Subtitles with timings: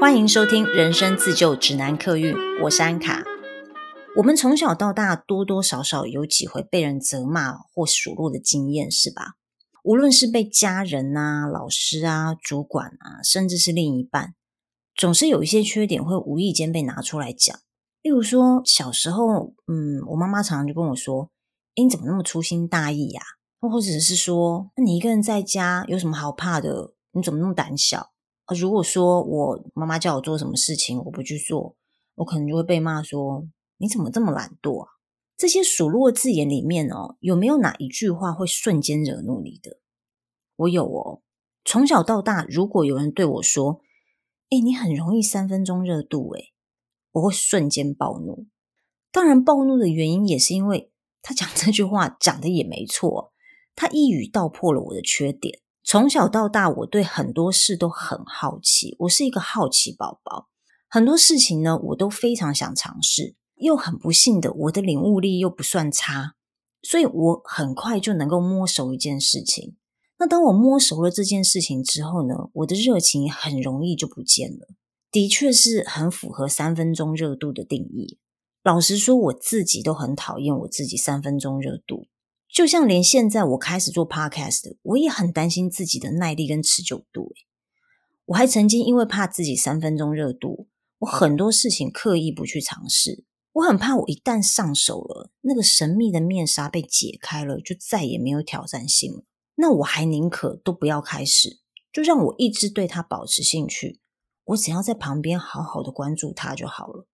[0.00, 3.22] 欢迎收听《人生自救指南》客运，我是安卡。
[4.16, 9.34] 我们从小到大多多少少有几回被人责骂或数落的经验，是吧？
[9.84, 14.34] 无论是被家人啊、老师啊、主管啊，甚至是另一半，
[14.96, 17.54] 总是有一些缺点会无意间被拿出来讲。
[18.00, 21.30] 例如说，小时候，嗯，我妈妈常常就跟我说
[21.76, 23.20] ：“诶，你怎么那么粗心大意呀？”
[23.60, 26.94] 或者是说：“那你一个人在家有什么好怕的？
[27.12, 28.09] 你怎么那么胆小？”
[28.54, 31.76] 如果说我妈妈叫我做什么事情，我不去做，
[32.16, 33.46] 我可能就会被骂说
[33.78, 34.88] ：“你怎么这么懒惰啊？”
[35.36, 39.78] 这些数落字眼里面哦，有没有哪一句话会瞬间惹怒你的？
[40.56, 41.22] 我有哦。
[41.64, 43.80] 从小到大，如果有人对我说
[44.50, 46.52] ：“哎，你很容易三分钟热度。”哎，
[47.12, 48.46] 我会瞬间暴怒。
[49.10, 50.92] 当然，暴怒的原因也是因为
[51.22, 53.32] 他讲这句话讲的也没错，
[53.74, 55.60] 他一语道破了我的缺点。
[55.90, 60.48] 从小到大，我对很多事都很好奇，我是一个好奇宝宝。
[60.88, 63.34] 很多事情呢，我都非常想尝试。
[63.56, 66.36] 又很不幸的，我的领悟力又不算差，
[66.80, 69.74] 所以我很快就能够摸熟一件事情。
[70.20, 74.68] 那当我摸熟了这件事情之后呢，我的热情很容易就不见了。
[75.10, 78.20] 的确是很符合三分钟热度的定义。
[78.62, 82.06] 老实说，我自己都很讨厌我自己三分钟热度。
[82.52, 87.32] 就像连现在我开始做 podcast，我也很担心自己的耐力跟持久度。
[88.26, 93.24] 我还曾经因为怕自己三分钟热度，我很多事情刻意不去尝试。
[93.52, 99.24] 我很怕我一旦上手了，那个神秘的面纱被解开了，就再也没有挑战性了。
[99.56, 101.60] 那我还宁可都不要开始，
[101.92, 104.00] 就让我一直对它保持兴趣。
[104.46, 107.06] 我只要在旁边好好的关注它就好了。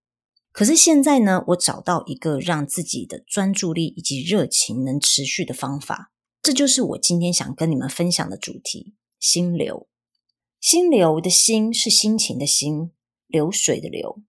[0.57, 9.87] 可是现在呢，我找到一个让自己的专注力以及热情能持续的方法，这就是我今天想跟你们分享的主题——心流。
[10.59, 12.93] 心流的心是心情的心，
[13.27, 14.23] 流水的流。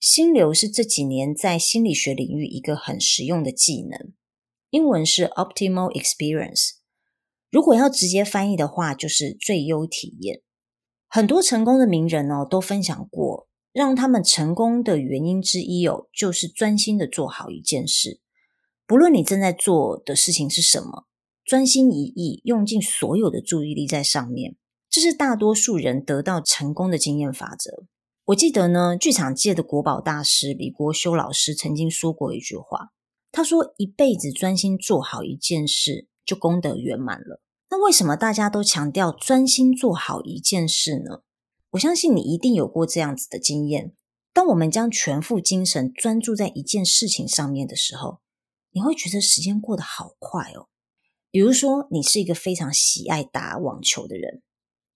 [0.00, 4.14] 心流是这几年在心理学领域一个很实用的技能，
[4.70, 6.70] 英文是 optimal experience。
[7.50, 10.40] 如果要直接翻译的话，就是最优体验。
[11.06, 13.45] 很多成功的名人哦，都分享过。
[13.76, 18.22] 让他们成功的原因之一哦，就是专心的做好一件事。
[18.86, 21.04] 不论你正在做的事情是什么，
[21.44, 24.56] 专心一意，用尽所有的注意力在上面，
[24.88, 27.84] 这是大多数人得到成功的经验法则。
[28.24, 32.92] 我记得呢，剧场界的国宝大师李国修老师曾经说过一句话，
[33.30, 41.20] 他说：“一辈子专心做好一件事，就功德圆满了。”那为什么大家都强调专心做好一件事呢？
[41.70, 43.94] 我相信你一定有过这样子的经验。
[44.32, 48.20] 当我们将全副精神专注在一件事情上面的时候，
[48.70, 50.68] 你会觉得时间过得好快哦。
[51.30, 54.42] 比如说，你是一个非常喜爱打网球的人，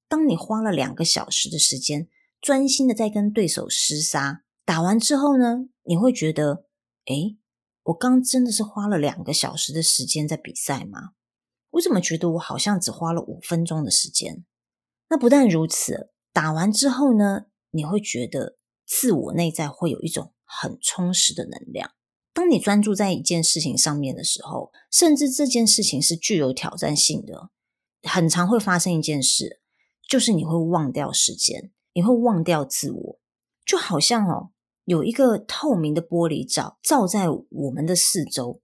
[0.09, 2.09] 当你花了两个小时的时间，
[2.41, 6.67] 专心的在跟对手厮杀，打完之后呢，你会觉得，
[7.07, 7.39] 诶，
[7.85, 11.13] 我刚真的是花了两个小时的时间在比赛吗？
[11.71, 14.45] 我怎么觉得我好像只花了五分钟的时间？
[15.09, 16.10] 那不但如此。
[16.33, 21.91] 打完之后呢，你会觉得自我内在会有一种很充实的能量。
[22.33, 27.51] 当你专注在一件事情上面的时候，甚至这件事情是具有挑战性的，
[28.03, 29.61] 很常会发生一件事，
[30.09, 33.21] 就是你会忘掉时间，你会忘掉自我，
[33.67, 34.51] 就好像哦，
[34.85, 38.63] 有一个透明的玻璃罩罩在我们的四周，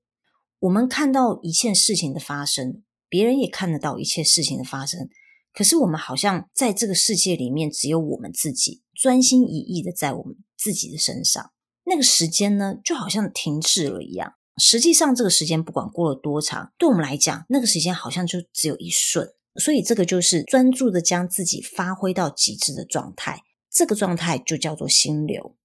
[0.60, 5.08] 我们看到一切事情的发生，别人也看得到一切事情的发生。
[5.56, 11.50] 可是我们好像在这个世界里面只有我们自己，专心一意的在我们自己的身上。
[11.86, 14.34] 那个时间呢，就好像停滞了一样。
[14.58, 19.32] 实际上，这个时间不管过了多长，对我们来讲，那个时间好像就只有一瞬。
[19.58, 23.40] 所以，这个就是专注的将自己发挥到极致的状态。
[23.70, 25.56] 这个状态就叫做心流。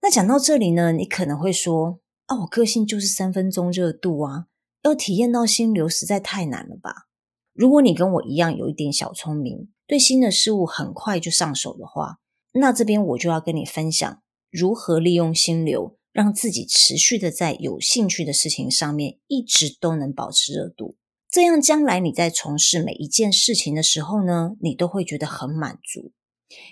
[0.00, 4.46] 那讲到这里呢，你可能会说：“啊，我个性就是三分钟热度啊，
[4.82, 7.08] 要体验到心流实在太难了吧？”
[7.52, 12.18] 如果你跟我一样有一点小聪明，对新的事物很快就上手的话，
[12.52, 20.96] 那这边我就要跟你分享如何利用心流，让自己持续的在有兴趣的事情上面一直都能保持热度。
[21.30, 26.12] 这样将来你在从事每一件事情的时候呢，你都会觉得很满足，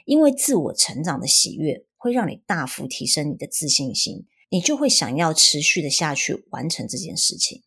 [0.04, 7.62] 因为自我成长的喜悦会让你大幅提升你的自信心，你就会想要持续的下去完成这件事情。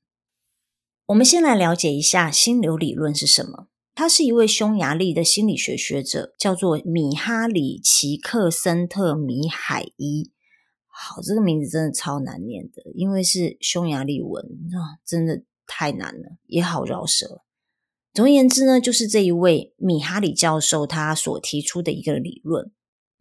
[1.08, 3.68] 我们先来了解一下心流理论是什么。
[3.94, 10.32] 他是一位匈牙利的心理学学者，叫做米哈里·奇克森特·米海伊。
[10.88, 17.42] 好，这个名字真的超难念的，因为是匈牙利文啊，真的太难了，也好绕舌。
[18.14, 22.72] 总而言之呢，就是这一位米哈里教授他所提出的一个理论。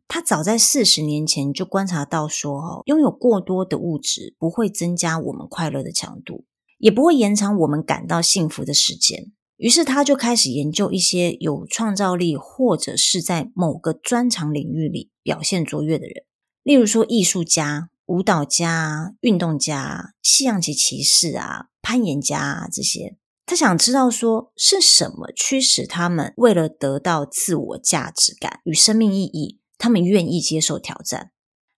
[0.07, 6.45] 他早在四十年前就观察到说，哦，拥有过多的物质不会增加我们快乐的强度，
[6.83, 9.31] 也不会延长我们感到幸福的时间。
[9.57, 16.25] 于是他就开始研究一些有创造力或者是在某个专长领域里表现卓越的人，
[16.65, 23.17] 例如说艺术家、舞蹈家、运动家、西洋棋骑士啊、攀岩家啊这些。
[23.47, 29.61] 他想知道说是什么驱使他们为了得到自我价值感与生命意义。
[29.79, 31.31] 他们愿意接受挑战，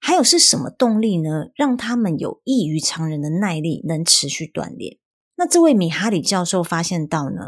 [0.07, 1.47] 还有是什么动力呢？
[1.55, 4.99] 让他们有异于常人的耐力，能持续锻炼。
[5.37, 7.41] 那这位米哈里教授发现到呢，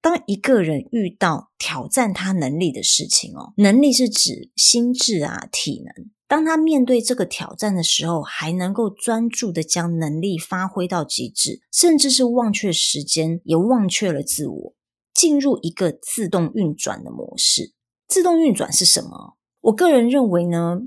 [0.00, 6.06] 当一个人遇到挑战他能力的事情哦，能力是指心智啊、体能。
[6.28, 14.74] 当他面对这个挑战的时候，还能够专注的将能力发挥到极致，甚至是忘却时间，也忘却了自我，
[15.12, 17.72] 进入一个自动运转的模式。
[18.06, 19.36] 自动运转是什么？
[19.62, 20.78] 我个人认为呢，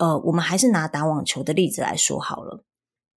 [0.00, 2.64] 呃，我们还是拿打网球的例子来说好了。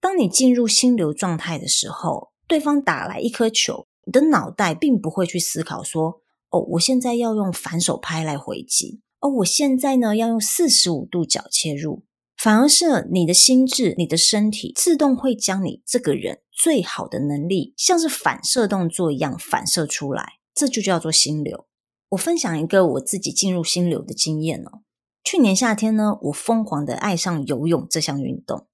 [0.01, 6.21] 当你进入心流状态的时候，对方打来一颗球，你的脑袋并不会去思考说
[6.51, 12.03] ：“哦，我现在要用反手拍来回击。”哦，我现在呢要用四十五度角切入。
[12.35, 20.33] 反而是你的心智、你的身体自动会将你这个人最好的能力，像是反射动作一样反射出来。
[20.53, 21.65] 这就叫做心流。
[22.09, 24.82] 我分享一个我自己进入心流的经验哦。
[25.23, 28.67] 去年夏天呢，我疯狂的爱上游泳这项运动。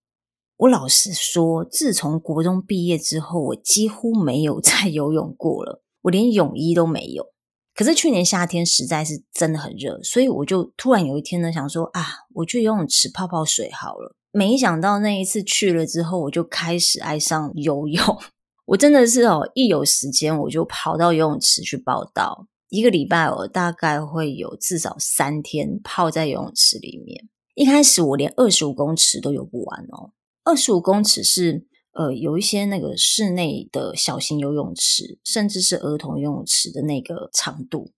[0.57, 7.27] 我老实说，自从国中毕业之后，我几乎没有再游泳过了，我连泳衣都没有。
[7.73, 12.03] 可是去年夏天实在是真的很热，所以我就突然有一天呢，想说啊，
[12.33, 14.15] 我去游泳池泡泡水好了。
[14.31, 18.03] 没想到那一次去了之后，我就开始爱上游泳。
[18.65, 22.47] 我真的是哦，一有时间我就跑到游泳池去报到。
[22.69, 27.27] 一个礼拜，我大概会有至少三天泡在游泳池里面。
[27.55, 30.13] 一开始我连二十五公尺都游不完哦。
[30.43, 37.91] 二十五公尺是呃有一些那个室内的小型游泳池，甚至是儿童游泳池的那个长度，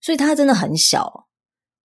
[0.00, 1.27] 所以它真的很小。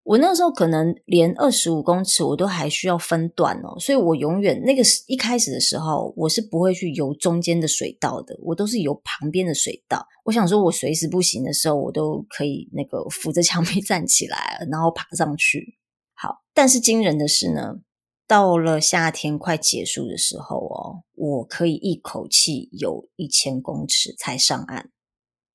[0.04, 10.06] 我那时候可能连二十五公尺我都还需要分段哦，所以我永远那个一开始的时候，我是不会去游中间的水道的，我都是游旁边的水道。
[10.24, 15.78] 我想说，我随时不行的时候，我都可以那个扶着墙壁 站起来，然后爬上去。
[16.12, 17.76] 好，但是惊人的是呢，
[18.28, 24.90] 到了夏天快结束的时候哦，我可以一口气游一千公尺才上岸。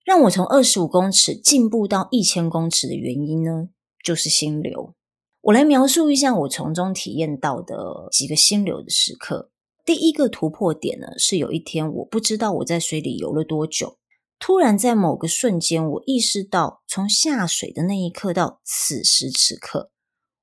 [0.04, 3.70] 让我从二十五公尺进步到一千公尺的原因呢，
[4.04, 4.96] 就是心流。
[5.42, 9.52] 我来描述一下我从中体验到的几个心流的时刻。
[9.86, 13.98] 第一个突破点呢，是有一天我不知道我在水里游了多久，
[14.38, 19.92] 突然在某个瞬间，我意识到从下水的那一刻到此时此刻，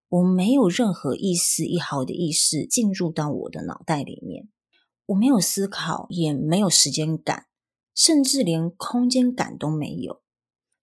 [0.09, 4.49] 我没有任何一丝一毫的意识进入到我的脑袋里面，
[5.07, 7.47] 我没有思考，也没有时间感，
[7.95, 10.23] 甚至连空间感都没有，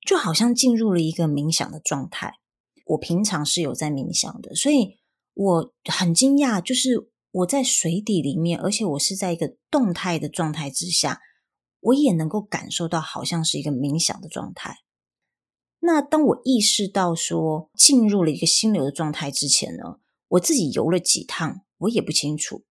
[0.08, 2.36] 就好像进入了一个冥想的状态。
[2.86, 4.98] 我平常是有在冥想的，所以
[5.34, 11.22] 我很惊讶，就是我在水底里面，而且我是在一个动态的状态之下，
[11.80, 14.78] 我也能够感受到好像是一个冥想的状态。
[15.80, 22.64] 那当我意识到说进入了一个心流的状态之前呢，我自己游了几趟，我也不清楚，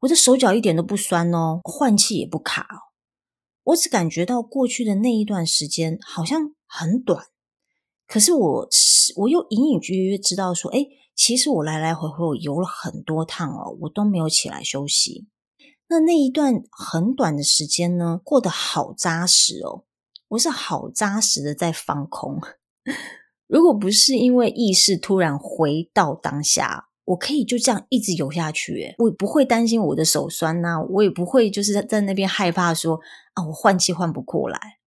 [0.00, 2.92] 我的手脚一点都不酸哦，换气也不卡哦，
[3.64, 7.26] 我只感觉到过去的那一段时间好像很短。
[8.08, 15.28] 可是我是，我又隐隐约约知道说，哎，其实我来来回回我游了很多趟哦，我都没有起来休息。
[15.90, 19.84] 那那一段很短的时间呢，过得好扎实哦，
[20.28, 22.40] 我是好扎实的在放空。
[23.46, 32.98] 如果不是因为意识突然回到当下，我可以就这样一直游下去，我也不会担心我的手酸呐，我也不会就是在在那边害怕说
[33.34, 34.77] 啊，我换气换不过来。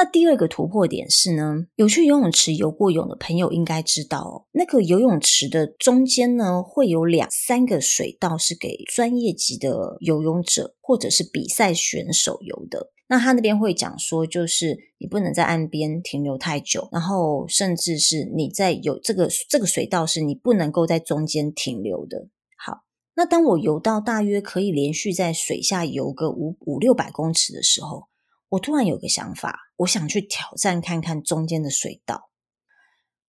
[0.00, 12.90] 那第二个突破点是呢，有去游泳池游过泳的朋友应该知道哦，那个游泳池的中间呢，会有两三个水道是给专业级的游泳者或者是比赛选手游的。
[13.08, 22.28] 那他那边会讲说，就是你不能在岸边停留太久，然后甚至是你在有这个这个水道是你不能够在中间停留的。
[22.56, 22.84] 好，
[23.16, 28.04] 那当我游到大约可以连续在水下游个五五六百公尺的时候。
[28.50, 32.30] 我突然有个想法，我想去挑战看看中间的水道。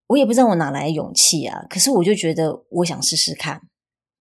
[0.08, 3.62] 我也不知道我哪来的勇气啊，可是我就觉得我想试试看。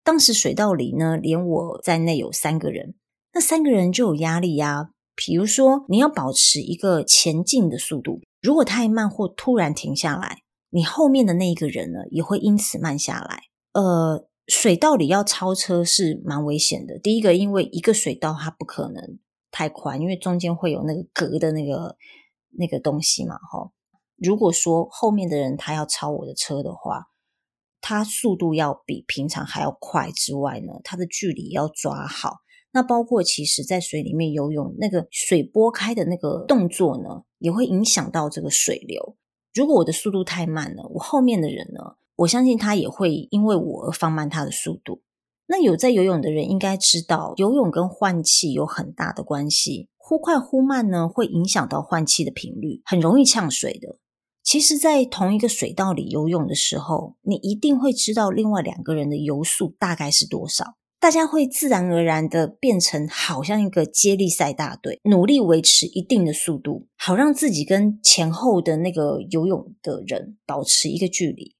[0.05, 2.95] 当时水道里呢，连我在内有三个人，
[3.33, 4.91] 那三个人就有压力呀。
[5.17, 10.39] 比如说，你要保持一个前进的速度，如果太慢或突然停下来，
[10.71, 13.43] 你后面的那一个人呢，也会因此慢下来。
[13.73, 16.99] 呃，水道里要超车是蛮危险的。
[16.99, 19.19] 第一个，因为一个水道它不可能
[19.51, 21.97] 太宽，因为中间会有那个隔的那个
[22.59, 23.71] 那个东西嘛，哈。
[24.17, 27.07] 如果说后面的人他要超我的车的话，
[27.81, 32.39] 他速度要比平常还要快之外呢，他的距离要抓好。
[32.73, 39.17] 那包括其实在水里面游泳，那个水拨开的那个动作呢，也会影响到这个水流。
[39.53, 45.03] 如果我的速度太慢了，我后面的人呢，我相信他也会因为我而放慢他的速度。
[45.51, 49.89] 那有在游泳的人应该知道，游泳跟换气有很大的关系。
[49.97, 53.99] 忽快忽慢呢，会影响到换气的频率，很容易呛水的。
[54.45, 60.77] 其实，在同一个水道里游泳的时候，你一定会知道另外两个人的游速大概是多少。
[61.01, 71.57] 大家会自然而然的变成好像一个接力赛大队，努力维持一定的速度，好让自己跟前后的那个游泳的人保持一个距离。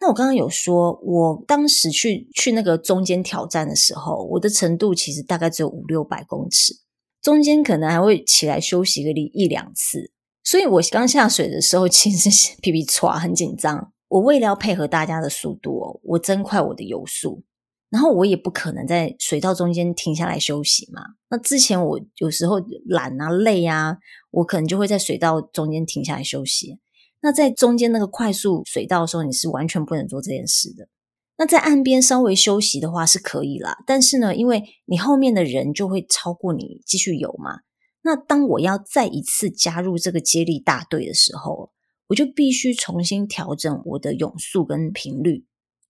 [0.00, 6.74] 那我刚刚有说，我当时去去那个中间挑战的时候，我的程度其实大概只有五六百公尺，
[7.20, 10.10] 中间可能还会起来休息个一两次。
[10.42, 13.92] 所以我刚下水的时候，其实是皮皮剉，很紧张。
[14.08, 17.44] 我为了要配合大家的速度，我增快我的游速。
[17.90, 21.02] 然后我也不可能在水道中间停下来休息嘛。
[21.28, 23.98] 那之前我有时候懒啊、累啊，
[24.30, 26.78] 我可能就会在水道中间停下来休息。
[27.22, 30.88] 那在中间那个快速水道的时候，你是完全不能做这件事的。
[31.36, 37.60] 那在岸边稍微休息的话是可以啦，但是呢，因为你后面的人就会超过你继续游嘛。
[38.02, 41.70] 那当我要再一次加入这个接力大队的时候，
[42.08, 45.44] 我就必须重新调整我的泳速跟频率。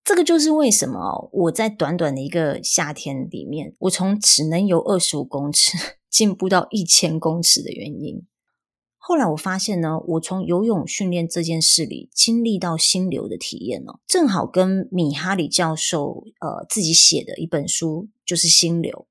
[0.04, 5.76] 这个就是为什么我在短短的一个夏天里面，我从只能游二十五公尺
[6.10, 8.26] 进步到一千公尺的原因。
[9.02, 19.08] 后来我发现呢，我从游泳训练这件事里经历到心流的体验哦，正好跟米哈里教授呃自己写的一本书就是心流。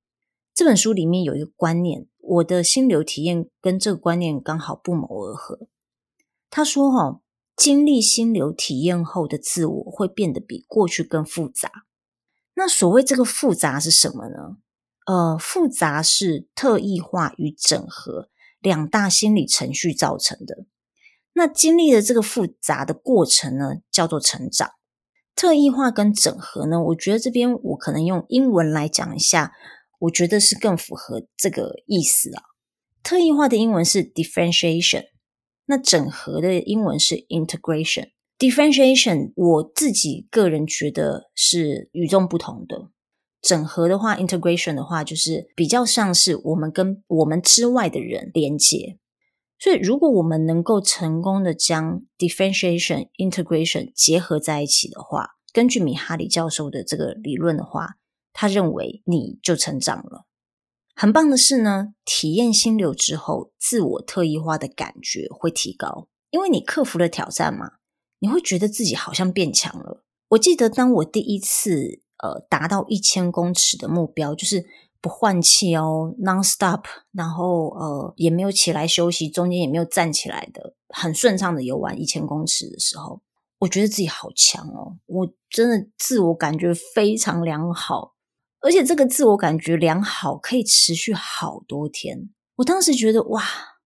[0.54, 5.68] 这本书里面有一个观念，我的心流体验跟这个观念刚好不谋而合。
[6.50, 7.22] 他说哈、哦。
[7.60, 11.70] 经历心流体验后的自我会变得比过去更复杂。
[12.54, 14.56] 那所谓这个复杂是什么呢？
[15.06, 18.30] 呃，复杂是特异化与整合
[18.62, 20.66] 两大心理程序造成的。
[21.34, 24.72] 那经历了这个复杂的过程呢，叫做成长。
[25.36, 29.54] 特异化跟整合呢，我觉得这边我可能用英文来讲一下，
[30.00, 32.44] 我觉得是更符合这个意思啊。
[33.02, 35.06] 特异化的英文是 differentiation。
[35.68, 42.90] 那整合的英文是 integration，differentiation 我自己个人觉得是与众不同的。
[43.42, 48.98] 整合的话，integration 的话就是比较像是我们跟我们之外的人连接。
[49.58, 57.96] 所以如果我们能够成功的将 differentiation、integration 结合在一起的话，根据米哈里教授的这个理论的话，
[58.32, 60.26] 他认为你就成长了。
[60.96, 67.72] 很棒的是呢，体验心流之后，自我特异化的感觉会提高，因为你克服了挑战嘛，
[68.20, 70.04] 你会觉得自己好像变强了。
[70.30, 74.66] 我记得当我第一次呃达到一千公尺的目标，就是
[75.02, 83.22] 不换气哦，non-stop，然后呃也没有起来休息，中间也没有站起来的，很顺畅的游完一千公尺的时候，
[83.60, 88.16] 我觉得自己好强哦，我真的自我感觉非常良好。
[88.62, 92.30] 而且这个自我感觉良好，可以持续好多天。
[92.58, 93.42] 我当时觉得，哇，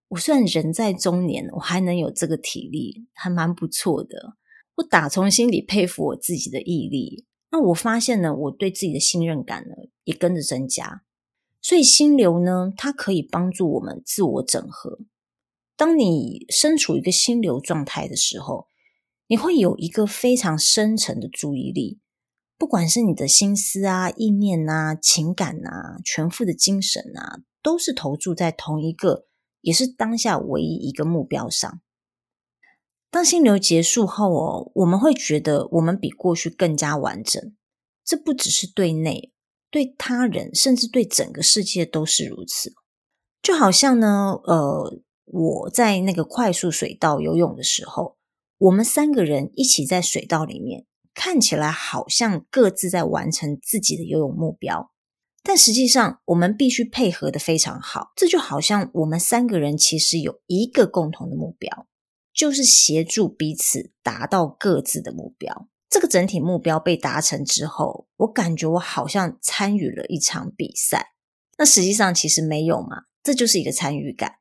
[0.07, 4.35] 我虽然人在中年，我还能有这个体力，还蛮不错的。
[4.77, 7.27] 我打从心里佩服我自己的毅力。
[7.53, 11.03] 那我发现呢，我对自己的信任感呢，也跟着增加。
[11.62, 15.01] 所以心流呢，它可以帮助我们自我整合。
[15.77, 18.65] 当你身处一个心流状态的时候，
[19.27, 22.00] 你会有一个非常深层的注意力。
[22.57, 29.27] 不管是你的心思啊、意念啊、情感啊、全副的精神啊，都是投注在同一个，
[29.62, 31.81] 也是当下唯一一个目标上。
[33.13, 37.53] 当心流结束后哦，我们会觉得我们比过去更加完整。
[38.03, 39.32] 这不只是对内，
[39.70, 42.74] 对他人，甚至对整个世界都是如此。
[43.43, 48.17] 就好像呢，呃，我在那个快速水道游泳的时候，
[48.58, 50.88] 我们三个人一起在水道里面。
[51.13, 54.89] 看起来好像各自在完成自己的游泳目标，
[55.43, 58.08] 但实际上我们必须配合得非常好。
[58.15, 61.86] 这就好像我们三个人其实有一个共同的目标，
[62.33, 65.69] 就是协助彼此达到各自的目标。
[65.89, 71.13] 这个整体目标被达成之后，我感觉我好像参与了一场比赛。
[71.57, 74.37] 那实际上其实没有嘛，这就是一个参与感，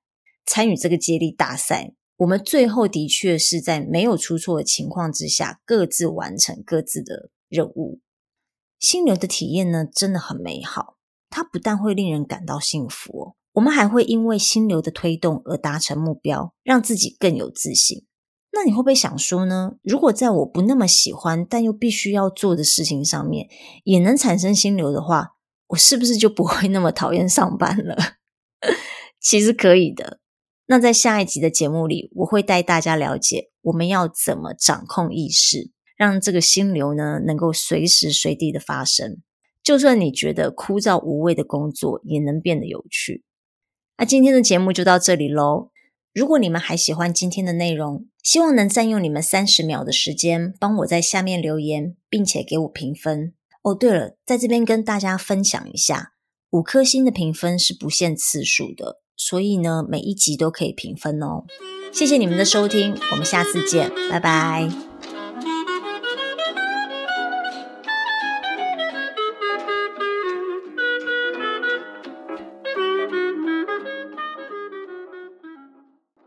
[0.46, 1.92] 参与这个接力大赛。
[2.16, 8.00] 我们最后的确是在没有出错的情况之下，各自完成各自的任务。
[8.78, 10.96] 心流的体验呢，真的很美好。
[11.28, 18.06] 它不但会令人感到幸福，我们还会因为心流的推动而达成目标，让自己更有自信。
[18.54, 19.72] 那你会不会想说呢？
[19.82, 23.48] 如果在我不那么喜欢但又必须要做的事情上面，
[23.84, 25.30] 也能产生心流的话，
[25.68, 27.96] 我是不是就不会那么讨厌上班了？
[29.20, 30.20] 其实可以的。
[30.66, 39.22] 那在下一集的节目里，我会带大家了解我们要怎么掌控意识，让这个心流呢能够随时随地的发生。
[39.62, 43.24] 就算你觉得枯燥无味的工作，也能变得有趣。
[44.02, 45.70] 那今天的节目就到这里喽。
[46.12, 53.32] 如果你们还喜欢今天的内容，希望能占用你们三十秒的时间，帮我在下面留言，并且给我评分。
[53.62, 56.14] 哦，对了，在这边跟大家分享一下，
[56.50, 61.44] 五颗星的评分是不限次数的，所以呢，每一集都可以评分哦。
[61.92, 64.91] 谢谢你们的收听，我们下次见，拜拜。